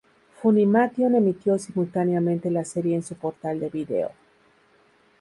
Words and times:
Funimation 0.41 1.13
emitió 1.13 1.59
simultáneamente 1.59 2.49
la 2.49 2.65
serie 2.65 2.95
en 2.95 3.03
su 3.03 3.13
portal 3.13 3.59
de 3.59 3.69
video. 3.69 4.11